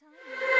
[0.00, 0.51] Good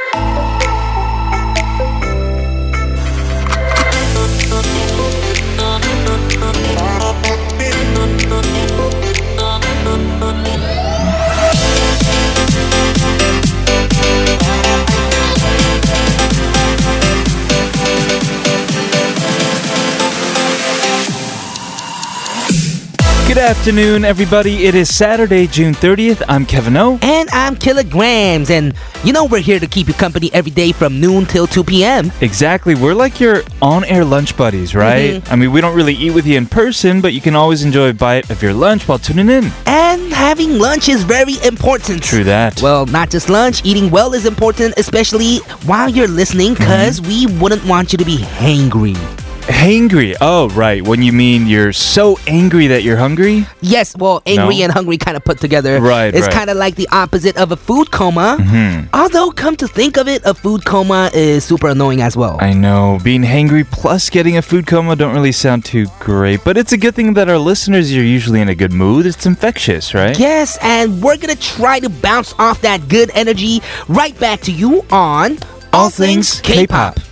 [23.43, 24.67] afternoon, everybody.
[24.67, 26.23] It is Saturday, June 30th.
[26.29, 27.01] I'm Kevin O.
[27.03, 28.73] And I'm Killagramz, and
[29.03, 32.12] you know we're here to keep you company every day from noon till 2 p.m.
[32.20, 32.77] Exactly.
[32.77, 34.78] We're like your on air lunch buddies, mm-hmm.
[34.78, 35.33] right?
[35.33, 37.88] I mean, we don't really eat with you in person, but you can always enjoy
[37.88, 39.50] a bite of your lunch while tuning in.
[39.66, 42.05] And having lunch is very important.
[42.05, 42.62] True that.
[42.62, 47.09] Well, not just lunch, eating well is important, especially while you're listening, because mm-hmm.
[47.09, 49.21] we wouldn't want you to be hangry.
[49.46, 50.14] Hangry.
[50.20, 50.82] Oh, right.
[50.87, 53.45] When you mean you're so angry that you're hungry?
[53.60, 54.64] Yes, well, angry No?
[54.64, 55.80] and hungry kind of put together.
[55.80, 56.33] Right, It's right.
[56.34, 58.38] kind of like the opposite of a food coma.
[58.41, 58.86] Hmm.
[58.95, 62.39] Although, come to think of it, a food coma is super annoying as well.
[62.41, 62.98] I know.
[63.03, 66.78] Being hangry plus getting a food coma don't really sound too great, but it's a
[66.78, 69.06] good thing that our listeners are usually in a good mood.
[69.06, 70.16] It's infectious, right?
[70.19, 74.84] Yes, and we're gonna try to bounce off that good energy right back to you
[74.91, 75.38] on
[75.72, 76.94] All Things K-Pop.
[76.97, 77.11] 맛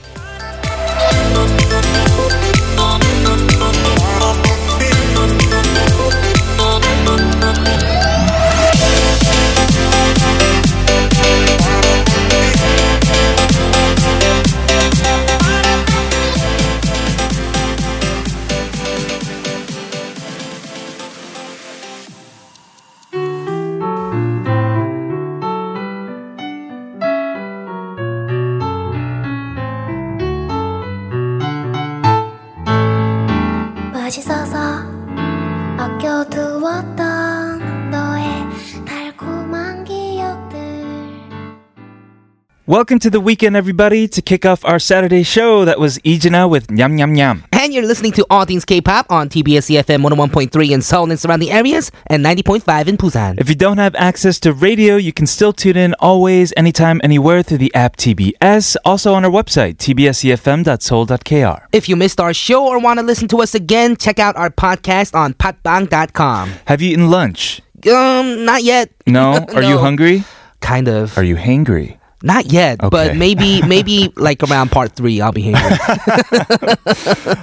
[42.71, 45.65] Welcome to the weekend, everybody, to kick off our Saturday show.
[45.65, 47.43] That was Ijina with Nyam Nyam Nyam.
[47.51, 51.51] And you're listening to All Things K-Pop on TBS EFM 101.3 in Seoul and surrounding
[51.51, 53.41] areas and 90.5 in Busan.
[53.41, 57.43] If you don't have access to radio, you can still tune in always, anytime, anywhere
[57.43, 58.77] through the app TBS.
[58.85, 61.67] Also on our website, tbsefm.seoul.kr.
[61.73, 64.49] If you missed our show or want to listen to us again, check out our
[64.49, 66.53] podcast on podbbang.com.
[66.67, 67.63] Have you eaten lunch?
[67.93, 68.93] Um, not yet.
[69.09, 69.45] No?
[69.57, 70.23] Are you hungry?
[70.61, 71.19] Kind of.
[71.19, 71.97] Are you hangry?
[72.23, 72.89] Not yet, Okay.
[72.91, 75.79] but maybe maybe like around part three, I'll be hangry.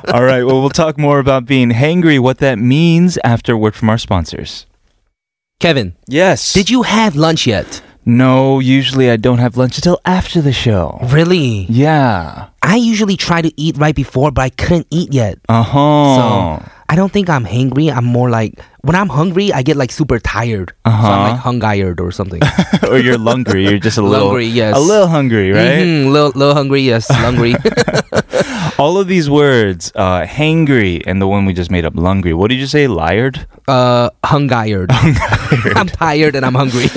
[0.14, 3.76] All right, well, we'll talk more about being hangry, what that means after a word
[3.76, 4.66] from our sponsors.
[5.60, 6.54] Kevin, Yes.
[6.54, 7.82] did you have lunch yet?
[8.06, 10.98] No, usually I don't have lunch until after the show.
[11.12, 11.66] Really?
[11.68, 12.48] Yeah.
[12.62, 15.40] I usually try to eat right before, but I couldn't eat yet.
[15.50, 16.16] Uh huh.
[16.62, 17.92] So I don't think I'm hangry.
[17.92, 20.70] I'm more like when I'm hungry, I get like super tired.
[20.86, 21.08] So Uh-huh.
[21.08, 22.42] I'm like hungired or something.
[22.90, 23.68] or you're hungry.
[23.68, 24.76] You're just a little Hungry, yes.
[24.76, 25.80] a little hungry, right?
[25.86, 27.56] Mhm, little, little hungry, yes, hungry.
[28.80, 32.34] All of these words, uh, hangry, and the one we just made up, lungry.
[32.34, 32.86] What did you say?
[32.88, 33.46] Liard?
[33.68, 34.92] uh, hungired.
[35.76, 36.88] I'm tired and I'm hungry,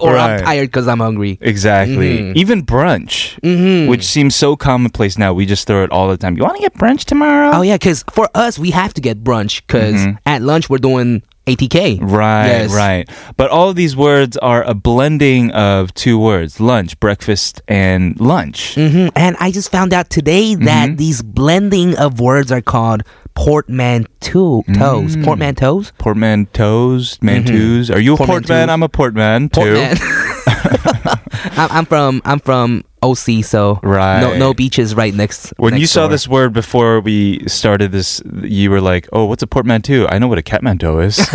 [0.00, 1.38] or I'm tired because I'm hungry.
[1.40, 2.18] Exactly.
[2.18, 2.36] Mhm.
[2.36, 3.88] Even brunch, Mhm.
[3.88, 5.32] which seems so commonplace now.
[5.32, 6.36] We just throw it all the time.
[6.36, 7.50] You want to get brunch tomorrow?
[7.54, 10.18] Oh yeah, because for us we have to get brunch because Mhm.
[10.26, 11.98] at lunch we're doing ATK.
[12.00, 12.72] Right, Yes.
[12.72, 13.08] right.
[13.36, 18.74] But all of these words are a blending of two words lunch, breakfast, and lunch.
[18.74, 20.96] hmm And I just found out today that Mhm.
[20.96, 23.02] these blending of words are called
[23.34, 24.64] portmanteau.
[24.74, 25.16] Toes.
[25.16, 25.24] Mm.
[25.24, 25.92] Portmanteaus.
[25.98, 27.94] Portmanteaus, manteaus.
[27.94, 28.42] Are you a portman?
[28.42, 28.68] Portmanteaus.
[28.68, 29.60] I'm a portman too.
[29.60, 29.96] Portman.
[31.56, 34.20] I'm, from I'm from OC, so Right.
[34.20, 35.52] no no beaches right next.
[35.56, 36.10] When you saw door.
[36.10, 40.28] this word before we started this, you were like, "Oh, what's a portmanteau?" I know
[40.28, 41.18] what a catmanteau is.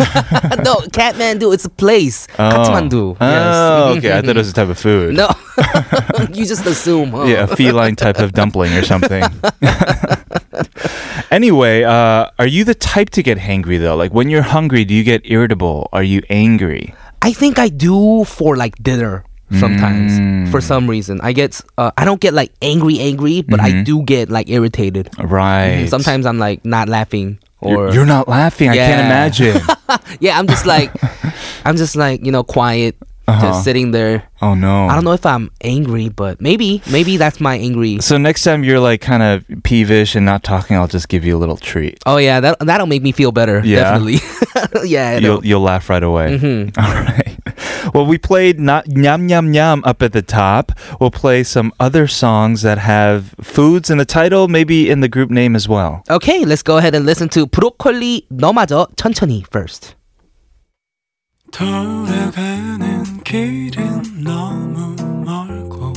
[0.64, 2.26] no Kathmandu, it's a place.
[2.38, 2.50] Oh.
[2.50, 3.16] Kathmandu.
[3.20, 3.24] Oh,
[3.94, 3.98] yes.
[3.98, 4.18] okay.
[4.18, 5.14] I thought it was a type of food.
[5.16, 5.28] No,
[6.32, 7.10] you just assume.
[7.10, 7.24] Huh?
[7.24, 9.22] Yeah, a feline type of dumpling or something.
[11.30, 13.96] anyway, uh, are you the type to get hangry though?
[13.96, 15.88] Like when you're hungry, do you get irritable?
[15.92, 16.94] Are you angry?
[17.26, 19.24] I think I do for like dinner
[19.58, 20.12] sometimes.
[20.14, 20.50] Mm.
[20.50, 23.84] For some reason, I get uh, I don't get like angry, angry, but I Mhm.
[23.84, 25.10] do get like irritated.
[25.18, 25.86] Right.
[25.90, 28.70] Sometimes I'm like not laughing or you're, you're not laughing.
[28.70, 29.58] I can't imagine.
[30.22, 30.90] yeah, I'm just like
[31.66, 32.94] I'm just like you know quiet,
[33.27, 33.39] Uh-huh.
[33.53, 34.23] just sitting there.
[34.41, 34.89] oh no.
[34.89, 38.01] I don't know if I'm angry, but maybe maybe that's my angry.
[38.01, 41.37] So next time you're like kind of peevish and not talking, I'll just give you
[41.37, 42.01] a little treat.
[42.09, 43.61] Oh yeah, that that'll make me feel better.
[43.63, 43.93] Yeah.
[43.95, 44.19] Definitely.
[44.89, 45.15] yeah.
[45.21, 46.35] You'll it'll- you'll laugh right away.
[46.41, 46.73] Mhm.
[46.81, 47.37] All right.
[47.93, 50.71] Well, we played not Nyam Nyam Nyam up at the top.
[50.99, 55.29] We'll play some other songs that have foods in the title, maybe in the group
[55.29, 56.01] name as well.
[56.09, 59.93] Okay, let's go ahead and listen to 브로콜리 너마저 천천히 first.
[61.51, 62.94] 돌아가는
[63.26, 64.94] 길은 너무
[65.24, 65.92] 멀고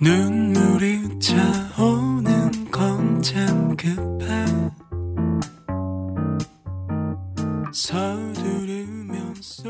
[0.00, 4.26] 눈물이 차오는 건 참 급해
[7.72, 9.62] 서두르면서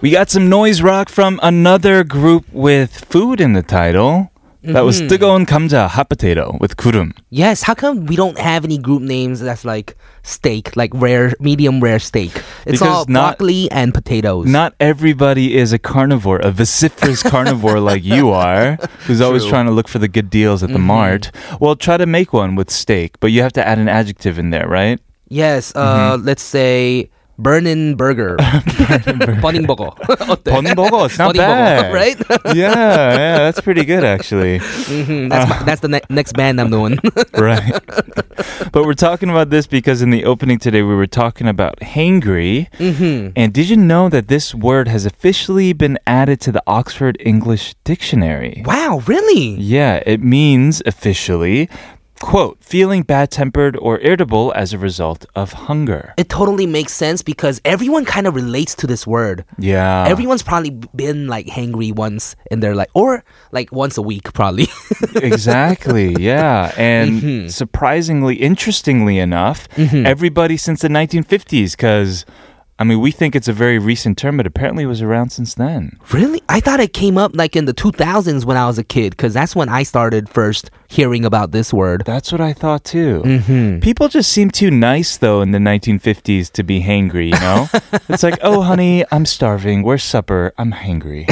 [0.00, 4.30] We got some noise rock from another group with food in the title.
[4.62, 7.12] That was 뜨거운 감자 hot potato with 구름.
[7.30, 11.78] Yes, how come we don't have any group names that's like steak, like rare, medium
[11.80, 12.32] rare steak?
[12.66, 14.46] It's Because all not- broccoli and potatoes.
[14.46, 18.76] Not everybody is a carnivore, a vociferous carnivore like you are,
[19.06, 19.50] who's always True.
[19.50, 21.30] trying to look for the good deals at the mart.
[21.60, 24.50] Well, try to make one with steak, but you have to add an adjective in
[24.50, 24.98] there, right?
[25.28, 26.26] yes, uh, Mm-hmm.
[26.26, 27.08] let's say
[27.41, 28.37] Burnin Burger,
[29.41, 29.91] Burning Burger.
[30.43, 31.05] Burning Burger.
[31.05, 32.15] It's not bad, right?
[32.53, 34.59] yeah, yeah, that's pretty good actually.
[34.59, 35.29] Mm-hmm.
[35.29, 36.99] That's, uh, my, that's the ne- next band I'm doing.
[37.33, 37.71] right.
[38.71, 42.69] But we're talking about this because in the opening today we were talking about hangry,
[42.77, 43.31] mm-hmm.
[43.35, 47.73] and did you know that this word has officially been added to the Oxford English
[47.83, 48.61] Dictionary?
[48.65, 49.55] Wow, really?
[49.55, 51.69] Yeah, it means officially
[52.21, 56.13] quote, feeling bad tempered or irritable as a result of hunger.
[56.17, 59.43] It totally makes sense because everyone kind of relates to this word.
[59.57, 60.05] Yeah.
[60.07, 64.67] Everyone's probably been like hangry once in their life, or like once a week, probably.
[65.15, 66.15] exactly.
[66.19, 66.71] Yeah.
[66.77, 67.47] And Mm-hmm.
[67.49, 72.25] surprisingly, interestingly enough, everybody since the 1950s, because.
[72.81, 75.53] I mean, we think it's a very recent term, but apparently it was around since
[75.53, 75.99] then.
[76.11, 76.41] really?
[76.49, 79.35] I thought it came up like in the 2000s when I was a kid, because
[79.35, 82.01] that's when I started first hearing about this word.
[82.07, 83.21] That's what I thought too.
[83.23, 83.81] Mm-hmm.
[83.81, 87.69] People just seem too nice though in the 1950s to be hangry, you know?
[88.09, 89.83] it's like, "Oh honey, I'm starving.
[89.83, 90.51] Where's supper?
[90.57, 91.29] I'm hangry."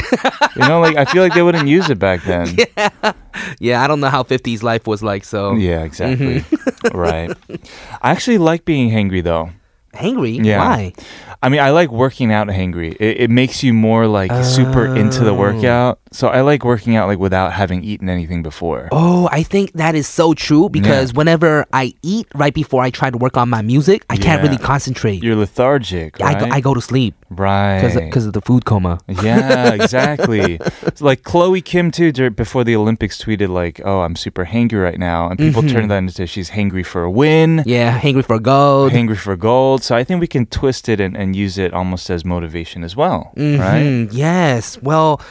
[0.56, 2.56] you know, like I feel like they wouldn't use it back then.
[2.78, 3.14] Yeah,
[3.60, 5.54] Yeah, I don't know how 50s life was like, so.
[5.56, 6.42] Yeah, exactly.
[6.42, 6.98] Mm-hmm.
[6.98, 7.32] right.
[8.02, 9.50] I actually like being hangry though.
[9.94, 10.44] Hangry?
[10.44, 10.60] Yeah.
[10.60, 10.94] Why?
[11.42, 12.96] I mean, I like working out hangry.
[13.00, 15.36] It, it makes you more like super into the Oh.
[15.36, 16.00] workout.
[16.12, 18.90] So I like working out like without having eaten anything before.
[18.92, 21.18] Oh, I think that is so true because Yeah.
[21.18, 24.58] whenever I eat right before I try to work on my music, I can't really
[24.58, 25.24] concentrate.
[25.24, 27.82] You're lethargic, I, go, I go to sleep right.
[27.94, 29.00] because of the food coma.
[29.08, 30.60] Yeah, exactly.
[30.84, 32.12] it's like Chloe Kim too.
[32.32, 35.98] Before the Olympics, tweeted like, "Oh, I'm super hangry right now," and people turned that
[36.00, 37.70] into she's hangry for a win, Mm-hmm.
[37.70, 38.92] Yeah, hangry for gold.
[38.94, 39.79] hangry for gold.
[39.82, 42.96] So I think we can twist it and, and use it almost as motivation as
[42.96, 43.84] well, right?
[43.84, 44.78] Mhm, Yes.
[44.82, 45.22] Well,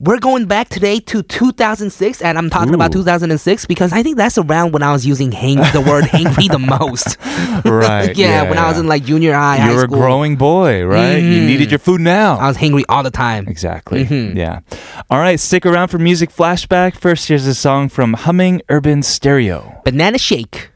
[0.00, 4.36] we're going back today to 2006, and I'm talking about 2006 because I think that's
[4.36, 7.16] around when I was using hang- the word hangry the most.
[7.64, 8.16] Right.
[8.16, 11.18] yeah, when I was in like junior high, you were a growing boy, right?
[11.18, 11.46] You Mhm.
[11.46, 12.38] needed your food now.
[12.38, 13.46] I was hangry all the time.
[13.46, 14.04] Exactly.
[14.04, 14.34] Mhm.
[14.34, 14.60] Yeah.
[15.08, 15.38] All right.
[15.38, 16.96] Stick around for music flashback.
[16.96, 19.80] First, here's a song from Humming Urban Stereo.
[19.84, 20.70] Banana shake.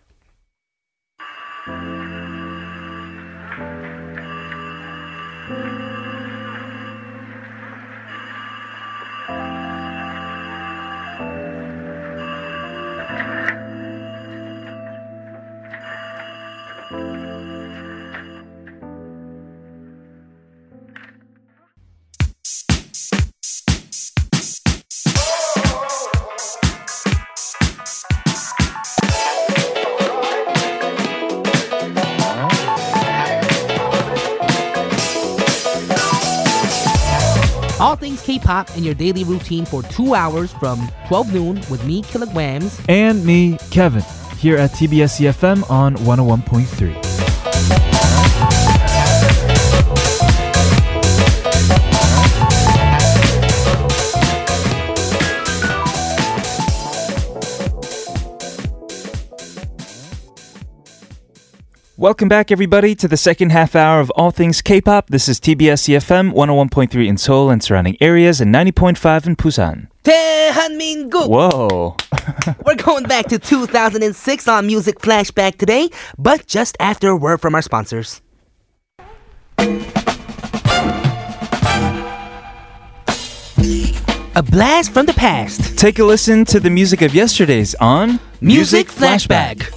[16.89, 16.95] All
[37.97, 42.85] things K-pop in your daily routine for two hours from 12 noon with me, Killagramz.
[42.89, 44.05] and me, Kevin,
[44.47, 47.06] here at TBS EFM on 101.3.
[62.06, 65.08] Welcome back, everybody, to the second half hour of All Things K-pop.
[65.10, 69.88] This is TBS EFM 101.3 in Seoul and surrounding areas and 90.5 in Busan.
[70.04, 71.30] 대한민국!
[71.30, 71.96] Whoa.
[72.66, 77.56] We're going back to 2006 on Music Flashback today, but just after a word from
[77.56, 78.22] our sponsors.
[84.34, 85.78] A blast from the past.
[85.78, 89.70] Take a listen to the music of yesterday's on Music Flashback.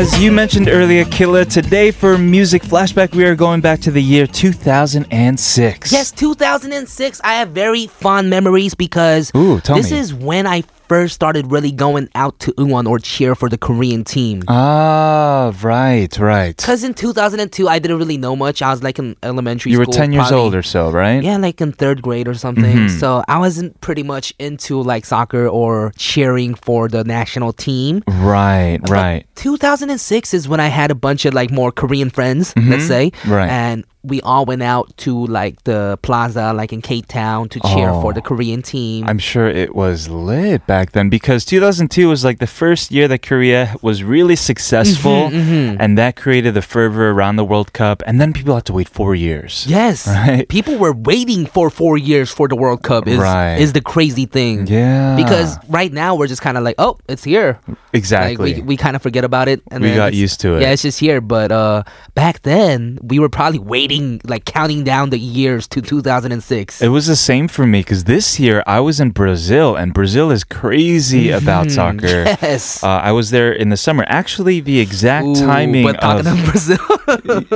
[0.00, 4.02] As you mentioned earlier, Killa, today for Music Flashback, we are going back to the
[4.02, 5.92] year 2006.
[5.92, 7.20] Yes, 2006.
[7.22, 9.98] I have very fond memories because Ooh, tell this me.
[9.98, 14.02] is when I first started really going out to Ungwon or cheer for the Korean
[14.02, 14.42] team.
[14.48, 16.56] Ah, right, right.
[16.56, 18.60] Because in 2002, I didn't really know much.
[18.60, 21.22] I was like in elementary You were 10 years probably- old or so, right?
[21.22, 22.76] Yeah, like in third grade or something.
[22.88, 22.98] Mhm.
[22.98, 28.02] So I wasn't pretty much into like soccer or cheering for the national team.
[28.08, 29.24] Right, right.
[29.36, 33.12] 2006 is when I had a bunch of like more Korean friends, let's say.
[33.12, 33.32] Mm-hmm.
[33.32, 33.48] Right.
[33.48, 37.90] And we all went out to like the plaza, like in Cape Town, to cheer
[37.90, 38.00] Oh.
[38.00, 39.06] for the Korean team.
[39.06, 43.22] I'm sure it was lit back then because 2002 was like the first year that
[43.22, 48.02] Korea was really successful, Mm-hmm, and that created the fervor around the World Cup.
[48.06, 49.66] And then people had to wait four years.
[49.68, 50.48] Yes, Right.
[50.48, 53.06] people were waiting for four years for the World Cup.
[53.06, 53.56] Is Right.
[53.58, 54.66] is the crazy thing?
[54.66, 55.16] Yeah.
[55.16, 57.58] Because right now we're just kind of like, oh, it's here.
[57.92, 58.54] exactly.
[58.54, 60.62] Like we, we kind of forget about it, and We got used to it.
[60.62, 61.20] Yeah, it's just here.
[61.20, 61.82] But uh,
[62.14, 66.80] back then, we were probably waiting, like counting down the years to 2006.
[66.82, 70.30] It was the same for me because this year I was in Brazil and Brazil
[70.30, 72.24] is crazy about soccer.
[72.42, 72.82] yes.
[72.84, 74.04] Uh, I was there in the summer.
[74.08, 76.78] Actually, the exact Ooh, timing But talking of of Brazil,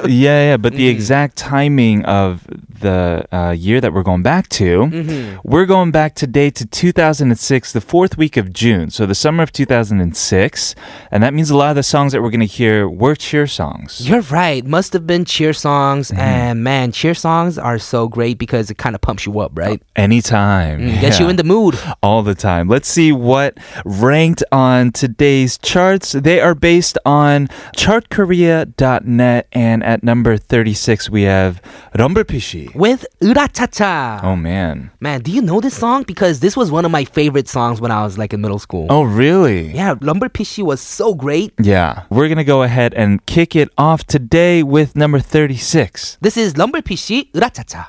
[0.11, 0.97] yeah, yeah, but the Mm-hmm.
[0.97, 2.47] exact timing of
[2.81, 5.39] the uh, year that we're going back to, Mm-hmm.
[5.45, 8.91] we're going back today to 2006, the fourth week of June.
[8.91, 10.75] So the summer of 2006,
[11.11, 13.47] and that means a lot of the songs that we're going to hear were cheer
[13.47, 14.07] songs.
[14.07, 14.65] you're right.
[14.67, 16.21] Must have been cheer songs, Mm-hmm.
[16.25, 19.83] And man, cheer songs are so great because it kind of pumps you up, right?
[19.97, 21.79] Anytime, Mm, Gets you in the mood.
[22.03, 22.69] all the time.
[22.69, 26.13] Let's see what ranked on today's charts.
[26.13, 31.61] They are based on chartkorea.net, and at number 36 we have
[31.95, 32.75] Rumblefish.
[32.75, 34.21] With Urachacha.
[34.23, 34.91] Oh man.
[35.01, 36.03] Man, do you know this song?
[36.05, 38.87] Because this was one of my favorite songs when I was like in middle school.
[38.91, 39.73] Oh really?
[39.75, 41.53] Yeah, Rumblefish was so great.
[41.61, 42.05] Yeah.
[42.11, 46.14] We're going to go ahead and kick it off today with number 36.
[46.21, 47.87] This is Rumblefish Urachacha.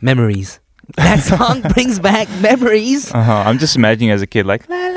[0.00, 0.58] Memories.
[0.96, 3.12] That song brings back memories.
[3.14, 3.44] Uh-huh.
[3.46, 4.91] I'm just imagining as a kid like la.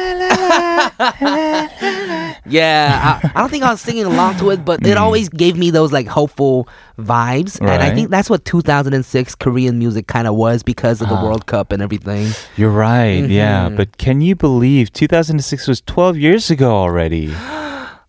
[2.48, 5.58] Yeah, I, I don't think I was singing along to it, but it always gave
[5.58, 6.68] me those like hopeful
[7.00, 7.96] vibes, and I Mm.
[7.96, 11.24] Think that's what 2006 Korean music kind of was because of the Ah.
[11.24, 12.32] World Cup and everything.
[12.58, 13.28] You're right.
[13.30, 13.78] Yeah, Mhm.
[13.78, 17.34] but can you believe 2006 was 12 years ago already?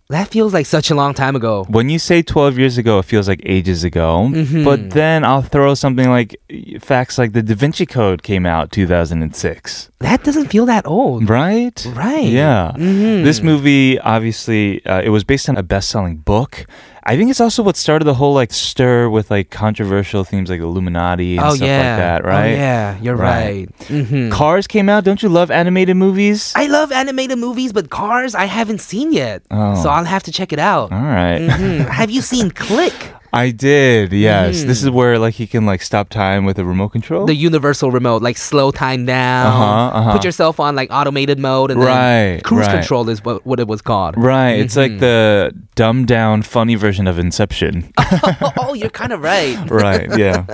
[0.09, 1.65] That feels like such a long time ago.
[1.69, 4.29] When you say 12 years ago, it feels like ages ago.
[4.31, 4.65] Mhm.
[4.65, 6.37] But then I'll throw something like
[6.81, 9.91] facts like the Da Vinci Code came out 2006.
[9.99, 11.29] That doesn't feel that old.
[11.29, 11.85] Right?
[11.93, 12.29] Right.
[12.29, 12.73] Yeah.
[12.77, 13.25] Mhm.
[13.25, 16.67] This movie, obviously, uh, it was based on a best-selling book.
[17.09, 20.61] I think it's also what started the whole like stir with like controversial themes like
[20.61, 21.79] Illuminati and Oh stuff yeah.
[21.79, 22.53] like that, right?
[22.53, 23.69] Oh yeah, you're Right.
[23.69, 23.79] right.
[23.89, 24.33] Mhm.
[24.33, 25.05] Cars came out.
[25.05, 26.53] Don't you love animated movies?
[26.57, 29.81] I love animated movies, but Cars I haven't seen yet, Oh.
[29.83, 30.91] so I'll have to check it out.
[30.93, 31.41] All right.
[31.49, 31.89] Mhm.
[31.89, 32.93] have you seen Click?
[33.37, 34.13] I did.
[34.13, 34.65] Yes.
[34.65, 34.85] This Mhm.
[34.85, 37.27] is where like he can like stop time with a remote control.
[37.27, 39.47] The universal remote, like slow time down.
[39.47, 40.13] Uh-huh, uh-huh.
[40.13, 42.77] Put yourself on like automated mode, and Right, then cruise right.
[42.81, 44.15] control is what, what it was called.
[44.17, 44.59] Right.
[44.59, 45.01] It's like Mhm.
[45.01, 47.93] the dumbed down funny version of Inception.
[48.59, 49.57] oh, you're kind of right.
[49.71, 50.09] right.
[50.17, 50.45] Yeah.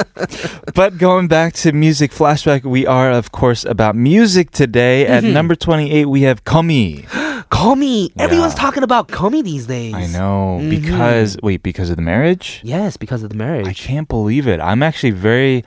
[0.75, 5.07] but going back to music flashback, we are of course about music today.
[5.07, 5.33] At Mm-hmm.
[5.33, 7.05] number 28, we have Gummy.
[7.53, 8.11] Call me.
[8.19, 8.61] Everyone's Yeah.
[8.65, 9.93] talking about me these days.
[9.95, 10.71] I know Mhm.
[10.71, 12.61] because wait, because of the marriage?
[12.65, 13.69] Yes, because of the marriage.
[13.69, 14.59] I can't believe it.
[14.61, 15.63] I'm actually very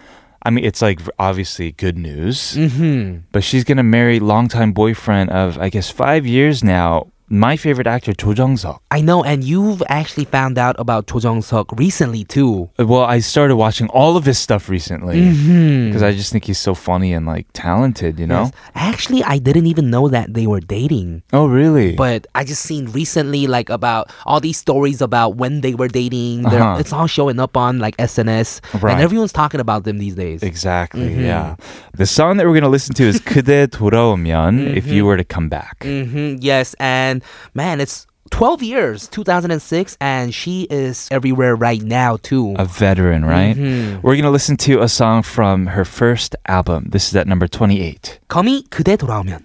[0.47, 3.17] I mean, it's like obviously good news, Mm-hmm.
[3.31, 8.10] but she's gonna marry longtime boyfriend of I guess five years now My favorite actor,
[8.12, 8.82] Cho Jung Suk.
[8.90, 12.70] I know, and you've actually found out about Cho Jung Suk recently too.
[12.76, 15.86] Well, I started watching all of his stuff recently Mm-hmm.
[15.86, 18.18] because I just think he's so funny and like talented.
[18.18, 18.50] You know?
[18.74, 21.22] Actually, I didn't even know that they were dating.
[21.32, 21.94] Oh, really?
[21.94, 26.42] But I just seen recently like about all these stories about when they were dating.
[26.50, 26.82] They're- Uh-huh.
[26.82, 28.98] It's all showing up on like SNS, Right.
[28.98, 30.42] and everyone's talking about them these days.
[30.42, 31.14] exactly.
[31.14, 31.22] Mhm.
[31.30, 31.54] Yeah.
[31.94, 35.46] The song that we're gonna listen to is "그대 돌아오면." If you were to come
[35.46, 35.86] back.
[35.86, 37.13] hmm Yes, and
[37.54, 42.54] man, it's 12 years, 2006, and she is everywhere right now too.
[42.58, 43.56] A veteran, right?
[43.56, 44.02] Mhm.
[44.02, 46.90] We're gonna listen to a song from her first album.
[46.92, 48.20] This is at number twenty-eight.
[48.28, 49.40] 거미 그대 돌아오면.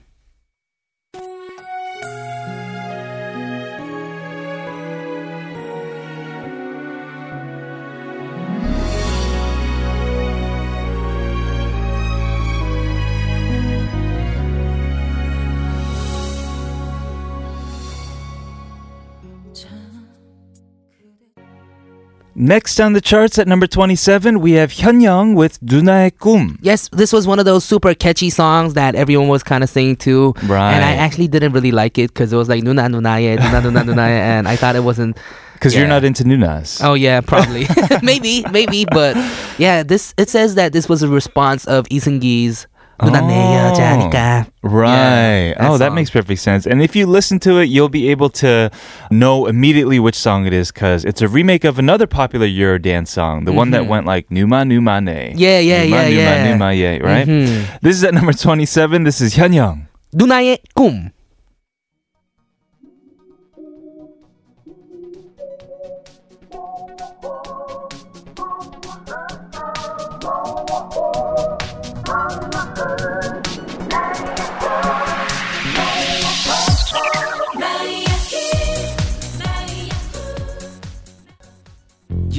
[22.41, 27.13] Next on the charts at number 27, we have Hyunyoung with "Dunae Kum." Yes, this
[27.13, 30.33] was one of those super catchy songs that everyone was kind of singing to.
[30.45, 30.73] Right.
[30.73, 33.85] And I actually didn't really like it because it was like Nuna 누나의, nuna nuna
[33.85, 35.19] 누나의, and I thought it wasn't...
[35.53, 35.81] Because yeah.
[35.81, 36.83] you're not into Nunas.
[36.83, 37.67] Oh yeah, probably,
[38.03, 39.15] maybe, maybe, but
[39.59, 42.67] yeah, this it says that this was a response of Lee Seung-gi's.
[43.04, 43.74] 누나 내 Oh.
[43.76, 44.48] 여자니까.
[44.64, 45.52] Right.
[45.52, 45.96] Yeah, that oh, that song.
[45.96, 46.66] makes perfect sense.
[46.66, 48.72] And if you listen to it, you'll be able to
[49.12, 53.44] know immediately which song it is because it's a remake of another popular Eurodance song,
[53.44, 55.36] the one that went like Numa Numa Ne.
[55.36, 55.38] Mm-hmm.
[55.38, 56.52] Yeah, yeah, Numa, yeah, Numa, yeah.
[56.54, 57.28] Numa, yeah, right?
[57.28, 57.80] Mhm.
[57.82, 59.04] This is at number 27.
[59.04, 59.88] This is Hyunyoung.
[60.16, 61.12] 누나의 꿈.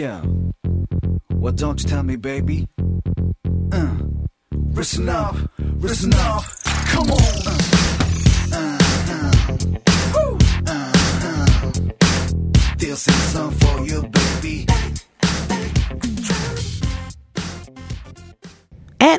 [0.01, 0.23] Yeah.
[1.29, 2.67] Well, don't you tell me, baby.
[3.71, 3.97] Uh,
[4.51, 5.35] listen up,
[5.77, 6.43] listen up.
[6.87, 7.19] Come on.
[7.45, 7.90] Uh,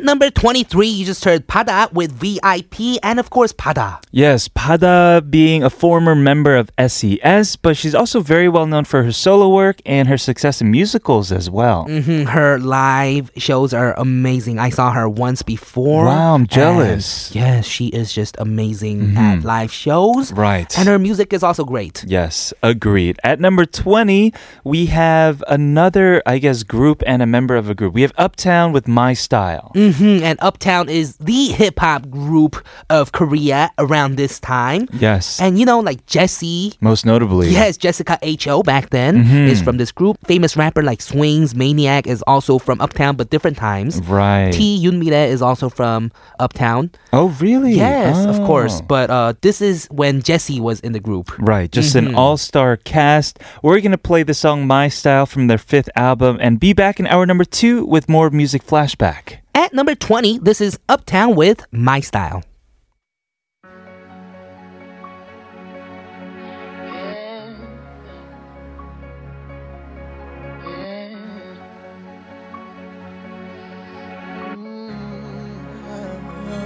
[0.03, 4.03] At number 23, you just heard Bada with VIP and of course Bada.
[4.11, 9.05] Yes, Bada being a former member of SES, but she's also very well known for
[9.05, 11.87] her solo work and her success in musicals as well.
[11.87, 14.59] Mhm, Her live shows are amazing.
[14.59, 16.07] I saw her once before.
[16.07, 17.29] Wow, I'm jealous.
[17.29, 17.39] Mm-hmm.
[17.39, 20.33] yes, she is just amazing at live shows.
[20.33, 20.77] Right.
[20.77, 22.05] And her music is also great.
[22.09, 23.21] Yes, agreed.
[23.23, 27.95] At number 20, we have another, I guess, group and a member of a group.
[27.95, 29.71] We have Uptown with My Style.
[29.93, 32.57] Hmm And Uptown is the hip hop group
[32.91, 34.89] of Korea around this time.
[34.93, 35.41] Yes.
[35.41, 36.77] And you know, like Jessi.
[36.81, 37.51] Most notably.
[37.51, 38.63] Yes, Jessica H.O.
[38.63, 39.49] back then Mm-hmm.
[39.53, 40.17] is from this group.
[40.27, 44.01] Famous rapper like Swings, Maniac is also from Uptown, but different times.
[44.07, 44.53] Right.
[44.53, 44.83] T.
[44.85, 46.91] Yoon Mi-rae is also from Uptown.
[47.13, 47.75] oh, really?
[47.75, 48.81] Yes, of course.
[48.81, 48.85] Oh.
[48.87, 51.37] But uh, this is when Jessi was in the group.
[51.39, 52.09] Right, just Mm-hmm.
[52.09, 53.39] an all star cast.
[53.63, 56.99] We're going to play the song My Style from their fifth album and be back
[57.01, 59.39] in hour number two with more music flashback.
[59.55, 62.43] At number 20, this is Uptown with My Style.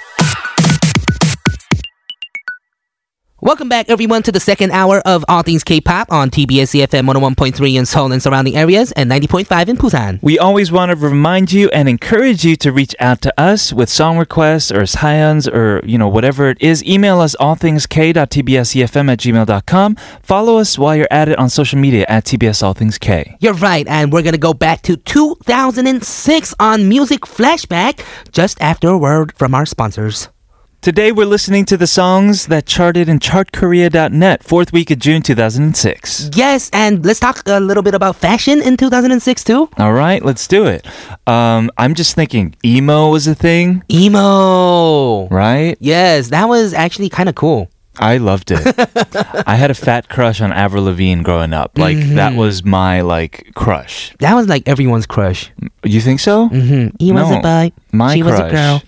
[3.43, 7.73] Welcome back, everyone, to the second hour of All Things K-pop on TBS EFM 101.3
[7.73, 10.21] in Seoul and surrounding areas and 90.5 in Busan.
[10.21, 13.89] We always want to remind you and encourage you to reach out to us with
[13.89, 16.83] song requests or sayans or, you know, whatever it is.
[16.83, 19.95] Email us allthingsk.tbsefm at gmail.com.
[20.21, 23.37] Follow us while you're at it on social media at TBS All Things K.
[23.39, 28.99] You're right, and we're gonna go back to 2006 on Music Flashback just after a
[28.99, 30.29] word from our sponsors.
[30.81, 36.31] Today we're listening to the songs that charted in chartkorea.net, fourth week of June 2006.
[36.33, 39.69] Yes, and let's talk a little bit about fashion in 2006 too.
[39.77, 40.87] All right, let's do it.
[41.27, 45.27] Um, I'm just thinking emo was a thing, Emo.
[45.27, 45.77] right?
[45.79, 47.69] Yes, that was actually kind of cool.
[48.01, 48.61] I loved it.
[49.47, 51.77] I had a fat crush on Avril Lavigne growing up.
[51.77, 54.13] Like that was my like crush.
[54.19, 55.51] That was like everyone's crush.
[55.83, 56.49] You think so?
[56.49, 56.95] Mm-hmm.
[56.99, 57.71] He was No, a boy.
[57.91, 58.39] My she crush.
[58.39, 58.81] was a girl.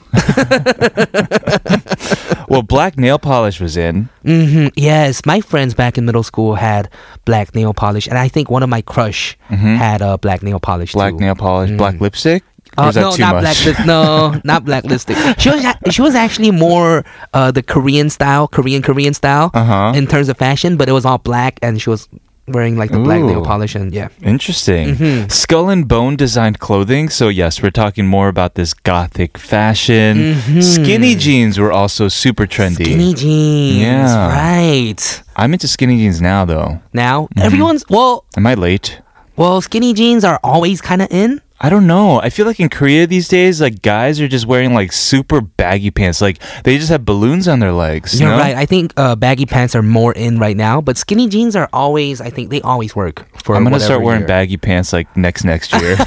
[2.49, 4.09] well, black nail polish was in.
[4.23, 6.89] hmm Yes, my friends back in middle school had
[7.25, 10.91] black nail polish, and I think one of my crush had uh, black nail polish
[10.91, 10.97] Mm-hmm.
[10.99, 11.19] Black too.
[11.19, 12.43] nail polish, black lipstick.
[12.77, 13.63] Uh, no, not much?
[13.65, 13.85] black.
[13.85, 15.15] No, not blacklisted.
[15.39, 19.93] She was she was actually more uh, the Korean style, Korean Korean style Uh-huh.
[19.95, 22.07] in terms of fashion, but it was all black, and she was
[22.45, 24.09] wearing like the black nail polish, and yeah.
[24.21, 24.95] Interesting.
[24.95, 25.29] Mm-hmm.
[25.29, 27.07] Skull and Bone designed clothing.
[27.07, 30.35] So, yes, we're talking more about this gothic fashion.
[30.61, 32.83] Skinny jeans were also super trendy.
[32.83, 32.99] Mm-hmm.
[32.99, 34.27] Skinny jeans, Yeah.
[34.27, 35.23] right?
[35.37, 36.81] I'm into skinny jeans now, though.
[36.91, 37.39] Now Mm-hmm.
[37.47, 38.99] everyone's well, Am I late?
[39.37, 41.39] well, skinny jeans are always kind of in.
[41.63, 42.19] I don't know.
[42.19, 45.91] I feel like in Korea these days, like guys are just wearing like super baggy
[45.91, 46.19] pants.
[46.21, 48.19] Like they just have balloons on their legs.
[48.19, 48.37] You're no?
[48.37, 48.53] right.
[48.53, 52.19] I think uh, baggy pants are more in right now, but skinny jeans are always.
[52.19, 53.55] I think they always work for.
[53.55, 54.27] I'm gonna start wearing year.
[54.27, 55.95] baggy pants like next next year.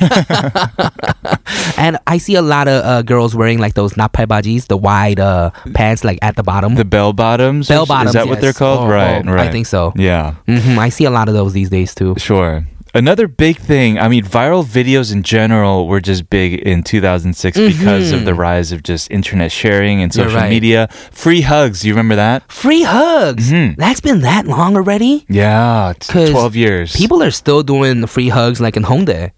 [1.79, 5.51] And I see a lot of uh, girls wearing like those napalbajis, the wide uh,
[5.75, 6.75] pants like at the bottom.
[6.75, 7.69] the bell bottoms.
[7.69, 8.11] Bell bottoms.
[8.11, 8.89] Is that what they're called?
[8.89, 9.25] Oh, right.
[9.27, 9.49] oh, Right.
[9.49, 9.93] I think so.
[9.95, 10.35] Yeah.
[10.47, 12.15] hmm I see a lot of those these days too.
[12.19, 12.67] Sure.
[12.97, 18.11] Another big thing, I mean, viral videos in general were just big in 2006 because
[18.13, 20.23] of the rise of just internet sharing and Mm-hmm.
[20.23, 20.49] Social right.
[20.51, 20.89] media.
[21.13, 22.51] Free hugs, you remember that?
[22.51, 23.53] Free hugs.
[23.53, 23.77] Mhm.
[23.77, 25.27] That's been that long already.
[25.29, 26.97] Yeah, it's 'Cause 12 years.
[26.97, 29.33] People are still doing free hugs like in Hongdae.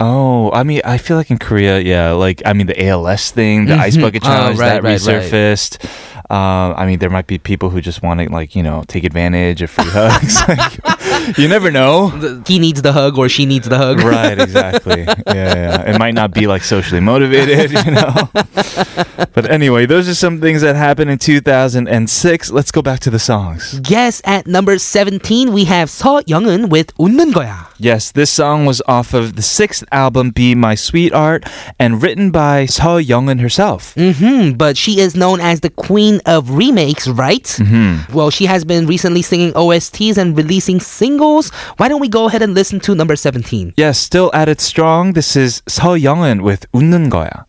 [0.00, 3.66] Oh, I mean, I feel like in Korea, yeah, like I mean, the ALS thing,
[3.66, 4.02] the ice Mhm.
[4.02, 5.22] bucket Oh, challenge right, that right, right.
[5.22, 5.78] resurfaced.
[6.30, 9.02] Um, I mean, there might be people who just want to, like, you know, take
[9.04, 10.36] advantage of free hugs.
[10.48, 10.76] Like,
[11.36, 12.08] you never know.
[12.46, 14.00] He needs the hug or she needs the hug.
[14.00, 15.06] right, exactly.
[15.28, 15.54] Yeah,
[15.84, 18.14] yeah, It might not be like socially motivated, you know.
[19.34, 22.50] but anyway, those are some things that happened in 2006.
[22.50, 23.80] Let's go back to the songs.
[23.88, 27.66] Yes, at number 17 we have So Young은 with 웃는 거야.
[27.78, 31.44] Yes, this song was off of the sixth album Be My Sweetheart
[31.78, 33.94] and written by Seo Young-eun herself.
[33.94, 37.44] Mm-hmm, but she is known as the queen of remakes, right?
[37.44, 38.12] Mm-hmm.
[38.12, 41.07] Well, she has been recently singing OSTs and releasing singles
[41.77, 43.73] Why don't we go ahead and listen to number 17?
[43.77, 45.13] Yes, still at its strong.
[45.13, 47.45] This is Seo Youngin with 웃는 거야.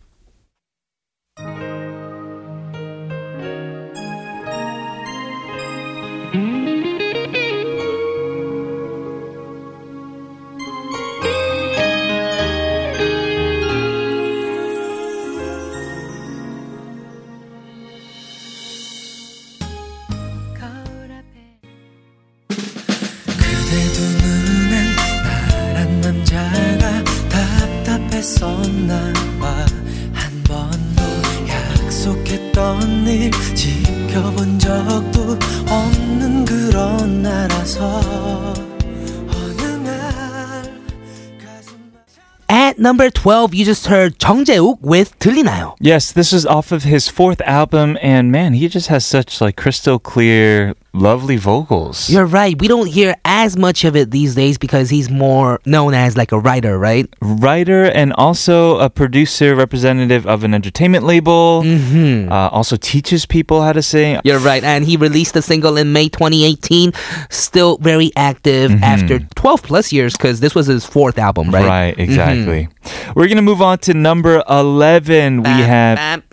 [42.78, 45.74] At number 12, you just heard Jung Jae-uk with 들리나요?
[45.80, 49.56] Yes, this is off of his fourth album, and man, he just has such like
[49.56, 52.09] crystal clear, lovely vocals.
[52.09, 52.59] You're right.
[52.59, 56.31] We don't hear as much of it these days because he's more known as like
[56.31, 57.07] a writer, right?
[57.21, 61.61] writer and also a producer representative of an entertainment label.
[61.63, 62.31] Mm-hmm.
[62.31, 64.19] Uh, also teaches people how to sing.
[64.23, 64.63] You're right.
[64.63, 66.93] And he released a single in May 2018.
[67.29, 71.65] Still very active after 12 plus years because this was his fourth album, right?
[71.65, 72.69] Right, exactly.
[73.15, 75.43] We're gonna move on to number eleven.
[75.43, 76.23] We have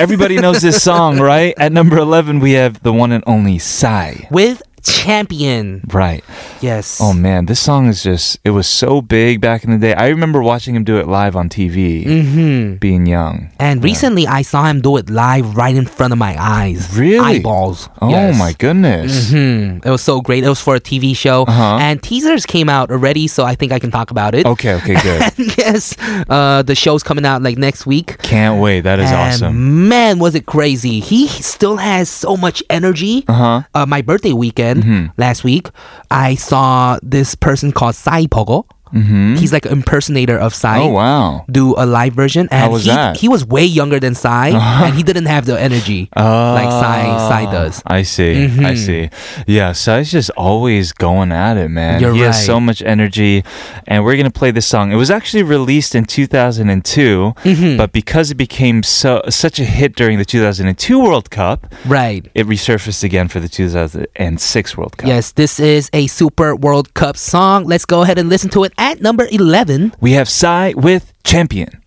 [0.00, 1.33] everybody knows this song, right?
[1.34, 4.26] At number eleven, we have the one and only Psy.
[4.30, 5.82] With Champion.
[5.92, 6.24] Right.
[6.60, 6.98] Yes.
[7.00, 9.94] Oh man, this song is just it was so big back in the day.
[9.94, 13.50] I remember watching him do it live on TV hmm being young.
[13.58, 16.96] And recently I saw him do it live right in front of my eyes.
[16.96, 17.38] Really?
[17.38, 17.88] Eyeballs.
[18.00, 18.38] Oh Yes.
[18.38, 19.30] my goodness.
[19.30, 19.78] Hmm.
[19.84, 20.44] It was so great.
[20.44, 21.42] It was for a TV show.
[21.44, 21.78] Uh-huh.
[21.80, 24.46] And teasers came out already, so I think I can talk about it.
[24.46, 25.32] Okay, okay, good.
[25.58, 25.94] yes.
[26.28, 28.18] Uh, the show's coming out like next week.
[28.22, 28.80] Can't wait.
[28.80, 29.88] That is and awesome.
[29.88, 31.00] Man, was it crazy.
[31.00, 33.24] He still has so much energy.
[33.28, 33.62] Uh-huh.
[33.74, 35.12] Uh, my birthday weekend Mhm.
[35.16, 35.70] last week,
[36.10, 38.64] I saw this person called Sai Pogo.
[38.94, 39.38] Mhm.
[39.38, 40.78] He's like an impersonator of Psy.
[40.78, 41.44] Oh wow.
[41.50, 43.16] Do a live version, and How was he, that?
[43.16, 44.48] he was way younger than Psy,
[44.86, 47.82] and he didn't have the energy like Psy Psy does.
[47.86, 48.44] I see.
[48.44, 48.78] I Mhm.
[48.78, 49.10] see.
[49.46, 52.00] Yeah, Psy's just always going at it, man.
[52.00, 53.42] You're he has so much energy,
[53.86, 54.92] and we're gonna play this song.
[54.92, 57.76] It was actually released in 2002, Mhm.
[57.76, 62.26] but because it became so such a hit during the 2002 World Cup, Right.
[62.34, 65.08] it resurfaced again for the 2006 World Cup.
[65.08, 67.64] Yes, this is a Super World Cup song.
[67.66, 69.92] Let's go ahead and listen to it at number 11.
[70.00, 71.80] We have Psy with Champion.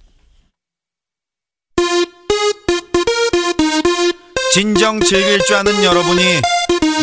[4.53, 6.21] 진정 즐길 줄 아는 여러분이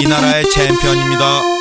[0.00, 1.54] 이 나라의 챔피언입니다.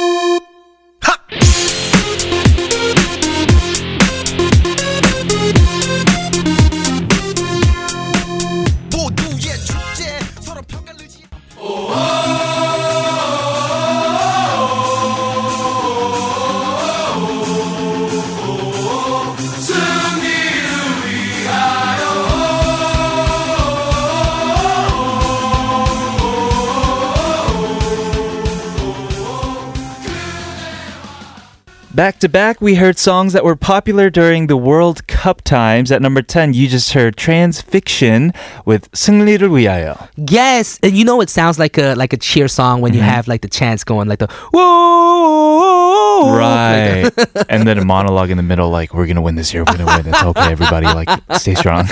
[31.94, 35.90] Back to back, we heard songs that were popular during the World Cup times.
[35.90, 38.34] At number 10, you just heard Trans Fiction
[38.66, 39.96] with 승리를 위하여.
[40.16, 43.08] Yes, and you know it sounds like a like a cheer song when you Mm-hmm.
[43.08, 47.10] have like the chants going like the whoa Right.
[47.48, 49.62] and then a monologue in the middle, like, we're going to win this year.
[49.62, 50.12] We're going to win.
[50.12, 50.86] It's okay, everybody.
[50.86, 51.86] Like, stay strong.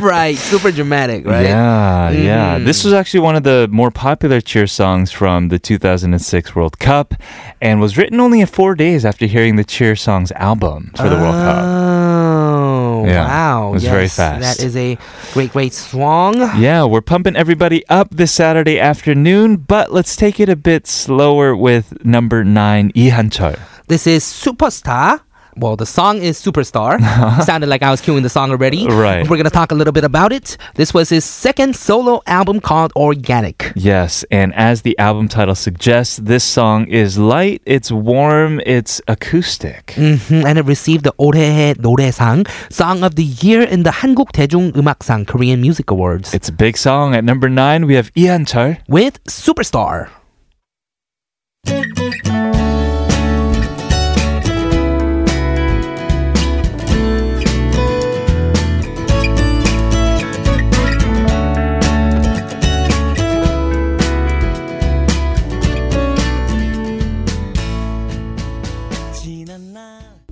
[0.00, 1.46] right, super dramatic, right?
[1.46, 2.58] Yeah, yeah.
[2.58, 2.66] Mhm.
[2.66, 7.14] This was actually one of the more popular cheer songs from the 2006 World Cup
[7.60, 11.15] and was written only in four days after hearing the cheer songs album for the
[11.15, 11.63] World Cup.
[11.63, 13.69] Oh, Yeah, wow.
[13.69, 14.41] it was yes, very fast.
[14.59, 14.97] That is a
[15.33, 16.35] great, great song.
[16.59, 21.55] Yeah, we're pumping everybody up this Saturday afternoon, but let's take it a bit slower
[21.55, 23.57] with number nine, Lee Han-chul.
[23.87, 25.21] This is Superstar
[25.57, 26.99] well, the song is Superstar.
[27.43, 28.87] Sounded like I was cueing the song already.
[28.87, 29.23] Right.
[29.23, 30.57] We're going to talk a little bit about it.
[30.75, 33.71] This was his second solo album called Organic.
[33.75, 39.93] Yes, and as the album title suggests, this song is light, it's warm, it's acoustic.
[39.97, 40.45] Mm-hmm.
[40.45, 45.91] And it received the 노래상, Song of the Year in the 한국 대중음악상 Korean Music
[45.91, 46.33] Awards.
[46.33, 47.15] It's a big song.
[47.15, 50.09] At number 9, we have Lee Han-chul with Superstar.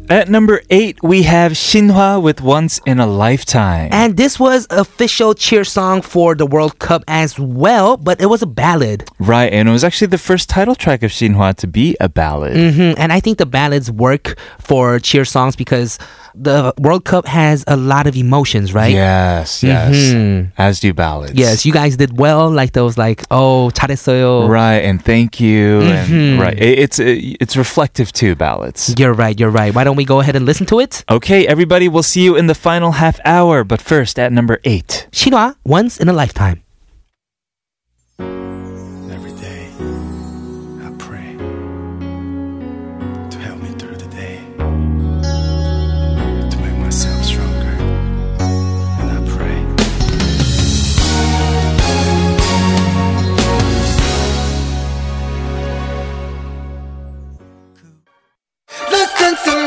[0.09, 3.89] At number eight, we have Shinhwa with Once in a Lifetime.
[3.91, 8.41] And this was official cheer song for the World Cup as well, but it was
[8.41, 9.03] a ballad.
[9.19, 12.55] right, and it was actually the first title track of Shinhwa to be a ballad.
[12.55, 15.99] hmm And I think the ballads work for cheer songs because
[16.39, 18.93] the World Cup has a lot of emotions, right?
[18.93, 19.95] Yes, yes.
[19.95, 20.51] Mm-hmm.
[20.57, 21.33] As do ballads.
[21.33, 22.49] Yes, you guys did well.
[22.49, 24.47] Like those, like oh, 잘했어요.
[24.47, 25.81] Right, and thank you.
[25.81, 26.13] Mm-hmm.
[26.13, 28.35] And, right, it, it's it, it's reflective too.
[28.35, 28.93] Ballads.
[28.97, 29.39] You're right.
[29.39, 29.73] You're right.
[29.73, 31.03] Why don't we go ahead and listen to it?
[31.09, 31.87] Okay, everybody.
[31.87, 33.63] We'll see you in the final half hour.
[33.63, 36.66] But first, at number eight, Shinhwa, Once in a Lifetime.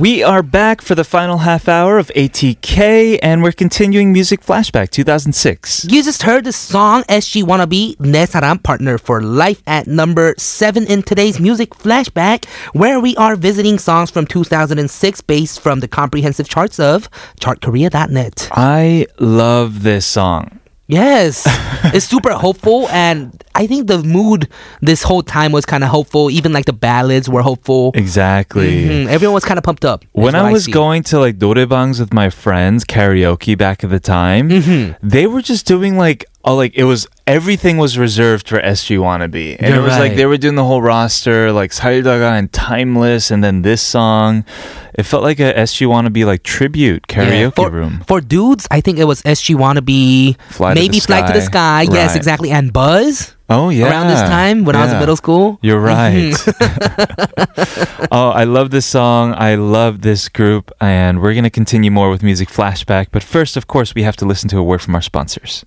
[0.00, 4.88] We are back for the final half hour of ATK, and we're continuing Music Flashback
[4.88, 5.84] 2006.
[5.90, 10.86] You just heard the song "SG Wannabe 내 사람 partner for life at number seven
[10.86, 16.48] in today's Music Flashback, where we are visiting songs from 2006 based from the comprehensive
[16.48, 18.48] charts of ChartKorea.net.
[18.52, 20.60] I love this song.
[20.89, 21.47] Yes,
[21.95, 24.47] it's super hopeful, and I think the mood
[24.81, 26.29] this whole time was kind of hopeful.
[26.29, 27.89] Even like the ballads were hopeful.
[27.95, 28.85] Exactly.
[28.85, 30.05] Mhm, Everyone was kind of pumped up.
[30.11, 30.71] When is what I was see.
[30.71, 34.93] going to like norebangs with my friends, karaoke back at the time, Mm-hmm.
[35.01, 39.57] they were just doing like, oh, like it was everything was reserved for SG Wannabe,
[39.57, 40.15] and You're it was like right.
[40.17, 44.45] they were doing the whole roster, like 살다가 and Timeless, and then this song.
[45.00, 48.04] It felt like a SG Wannabe like tribute karaoke Yeah, for, room.
[48.06, 51.40] For dudes, I think it was SG Wannabe, Fly to maybe the Fly to the
[51.40, 51.86] Sky.
[51.86, 51.94] Sky.
[51.94, 52.50] Yes, exactly.
[52.50, 55.58] And Buzz Oh yeah, around this time when I was in middle school.
[55.60, 56.32] You're right.
[56.32, 58.04] Mm-hmm.
[58.12, 59.34] oh, I love this song.
[59.36, 60.70] I love this group.
[60.80, 63.08] And we're going to continue more with Music Flashback.
[63.10, 65.64] But first, of course, we have to listen to a word from our sponsors.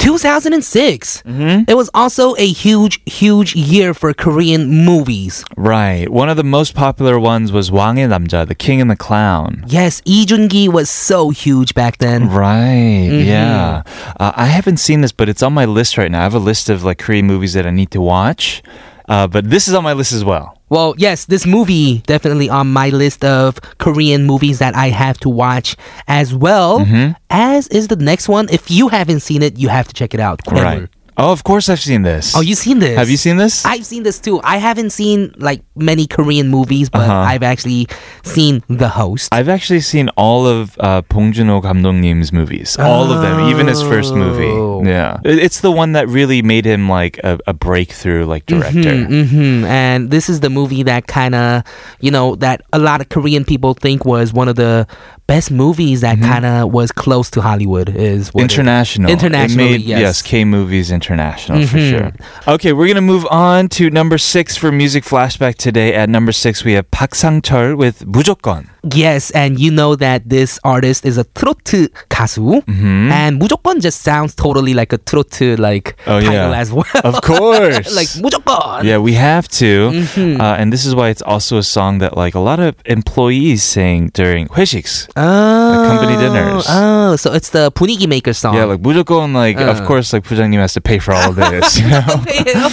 [0.00, 1.22] 2006.
[1.22, 1.64] Mm-hmm.
[1.68, 5.44] It was also a huge, huge year for Korean movies.
[5.56, 6.08] Right.
[6.08, 9.62] One of the most popular ones was Wang 남자, The King and the Clown.
[9.66, 12.28] Yes, Lee Jun-ki was so huge back then.
[12.30, 13.08] Right.
[13.12, 13.28] Mm-hmm.
[13.28, 13.82] Yeah.
[14.18, 16.20] Uh, I haven't seen this, but it's on my list right now.
[16.20, 18.62] I have a list of like Korean movies that I need to watch.
[19.10, 20.56] Uh, but this is on my list as well.
[20.68, 25.28] Well, yes, this movie definitely on my list of Korean movies that I have to
[25.28, 26.78] watch as well.
[26.78, 27.12] Mm-hmm.
[27.28, 28.48] As is the next one.
[28.50, 30.40] If you haven't seen it, you have to check it out.
[30.46, 30.88] Right.
[31.19, 32.35] Oh, of course I've seen this.
[32.35, 32.97] Oh, you seen this?
[32.97, 33.63] Have you seen this?
[33.65, 34.41] I've seen this too.
[34.43, 37.13] I haven't seen like many Korean movies, but Uh-huh.
[37.31, 37.87] I've actually
[38.23, 39.29] seen The Host.
[39.33, 43.81] I've actually seen all of uh, Bong Joon-ho 감독님's movies, all of them, even his
[43.81, 44.43] first movie.
[44.51, 44.83] Oh.
[44.83, 49.05] Yeah, It- it's the one that really made him like a, a breakthrough like director.
[49.05, 51.63] hmm And this is the movie that kind of,
[52.01, 54.85] you know, that a lot of Korean people think was one of the
[55.29, 57.89] best movies that kind of was close to Hollywood.
[57.89, 58.59] Is what it- Mm-hmm.
[58.61, 59.09] International.
[59.11, 60.21] Internationally, It made, yes.
[60.21, 61.89] K movies international for Mhm.
[61.89, 62.11] sure.
[62.53, 65.93] Okay, we're gonna move on to number six for music flashback today.
[65.95, 68.69] At number six, we have Park Sang-chul with 무조건.
[68.85, 73.09] Yes, and you know that this artist is a 트로트 가수, Mm-hmm.
[73.11, 76.61] and 무조건 just sounds totally like a 트로트 like Oh, title yeah.
[76.61, 76.85] as well.
[77.03, 77.89] Of course.
[77.95, 78.85] like 무조건.
[78.85, 79.89] Yeah, we have to.
[79.89, 80.39] Mm-hmm.
[80.39, 83.63] Uh, and this is why it's also a song that like a lot of employees
[83.63, 85.09] sing during 회식s.
[85.17, 86.65] Oh, company dinners.
[86.69, 88.53] Oh, so it's the 분위기 maker song.
[88.55, 89.85] Yeah, like 무조건 like of Uh.
[89.89, 92.05] course like 부장님 has to pay for all this, you know?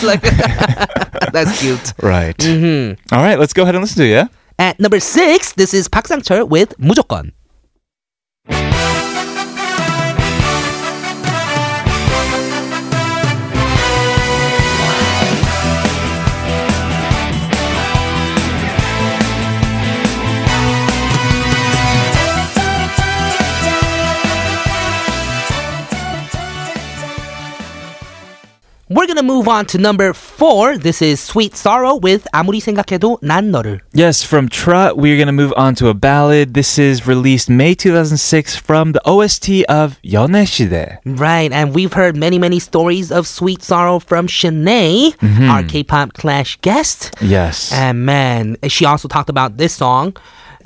[0.04, 0.20] like,
[1.32, 1.92] that's cute.
[2.02, 2.36] right.
[2.40, 4.26] hmm All right, let's go ahead and listen to it, yeah?
[4.58, 7.32] At number six, this is Park Sang-chul with 무조건.
[29.16, 30.76] gonna move on to number four.
[30.78, 33.80] This is Sweet Sorrow with 아무리 생각해도 난 너를.
[33.94, 36.54] Yes, from Trot, we're going to move on to a ballad.
[36.54, 40.98] This is released May 2006 from the OST of 연애시대.
[41.04, 45.50] Right, and we've heard many, many stories of Sweet Sorrow from Shanae, Mm-hmm.
[45.50, 47.14] our K-pop Clash guest.
[47.20, 47.72] Yes.
[47.72, 50.16] And man, she also talked about this song.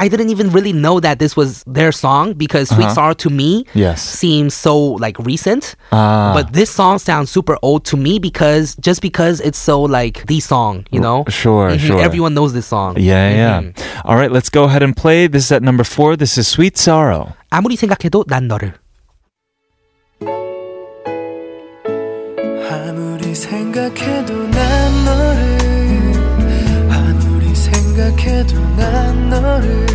[0.01, 3.65] I didn't even really know that this was their song because Sweet Sorrow to me
[3.65, 3.81] Uh-huh.
[3.97, 4.03] Yes.
[4.05, 5.75] seems so like recent.
[5.91, 6.33] Ah.
[6.37, 10.41] But this song sounds super old to me because just because it's so like the
[10.41, 11.25] song, you know?
[11.33, 12.01] Sure, Mhm, sure.
[12.01, 12.97] Everyone knows this song.
[13.01, 13.61] Yeah, yeah.
[14.05, 15.27] All right, let's go ahead and play.
[15.29, 16.17] This is at number four.
[16.17, 17.33] This is Sweet Sorrow.
[17.51, 18.75] 아무리 생각해도 난 너를.
[22.71, 25.60] 아무리 생각해도 난 너를 아무리
[27.92, 29.86] 생각해도 난 너를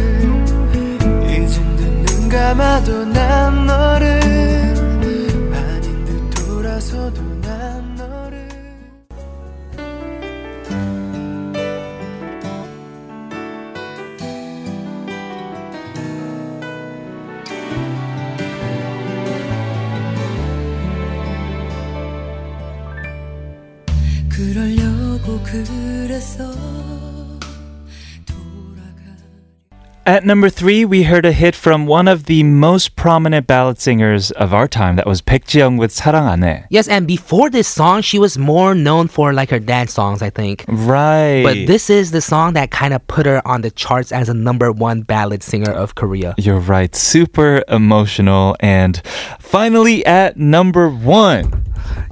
[1.24, 4.25] 이젠 눈 감아도 난 너를
[30.25, 34.53] number three, we heard a hit from one of the most prominent ballad singers of
[34.53, 34.95] our time.
[34.95, 36.65] That was Baek Ji-young with 사랑 안 해.
[36.69, 40.29] Yes, and before this song, she was more known for like her dance songs, I
[40.29, 40.65] think.
[40.67, 41.43] Right.
[41.43, 44.33] But this is the song that kind of put her on the charts as a
[44.33, 46.35] number one ballad singer of Korea.
[46.37, 46.95] You're right.
[46.95, 48.55] Super emotional.
[48.59, 49.01] And
[49.39, 51.65] finally, at number one.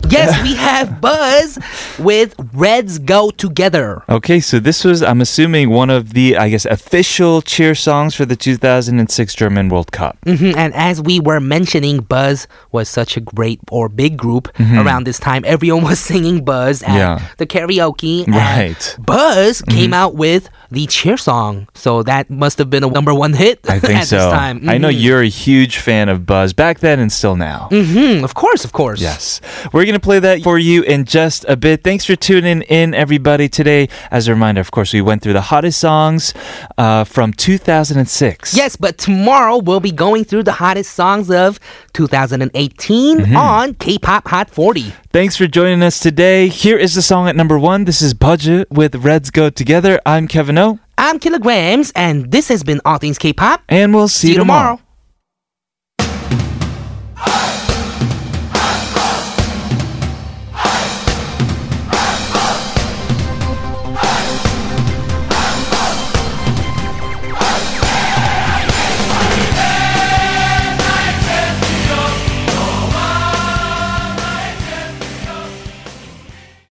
[0.09, 1.59] Yes, we have Buzz
[1.99, 4.03] with Reds Go Together.
[4.09, 8.25] Okay, so this was, I'm assuming, one of the, I guess, official cheer songs for
[8.25, 10.19] the 2006 German World Cup.
[10.27, 15.05] Mhm, And as we were mentioning, Buzz was such a great or big group around
[15.05, 15.43] this time.
[15.47, 16.97] Everyone was singing Buzz at Mm-hmm.
[16.99, 17.29] Yeah.
[17.39, 18.27] the karaoke.
[18.29, 18.77] Right.
[18.77, 19.03] Mm-hmm.
[19.03, 21.67] Buzz came out with the cheer song.
[21.75, 24.17] So that must have been a number one hit I think at so.
[24.17, 24.69] this time.
[24.69, 25.01] I know Mhm.
[25.03, 27.69] you're a huge fan of Buzz back then and still now.
[27.71, 29.01] Mhm, Of course, of course.
[29.01, 29.41] Yes.
[29.73, 31.83] We're going to play that for you in just a bit.
[31.85, 33.89] Thanks for tuning in, everybody, today.
[34.11, 36.33] As a reminder, of course, we went through the hottest songs
[36.79, 38.57] uh, from 2006.
[38.57, 41.59] Yes, but tomorrow we'll be going through the hottest songs of
[41.93, 43.37] 2018 Mm-hmm.
[43.37, 44.93] on K-pop Hot 40.
[45.13, 46.49] Thanks for joining us today.
[46.49, 47.85] Here is the song at number one.
[47.85, 50.01] This is Budget with Reds Go Together.
[50.05, 53.63] I'm Kevin O, I'm Killagramz, and this has been All Things K-pop.
[53.69, 54.81] and we'll see, See you tomorrow.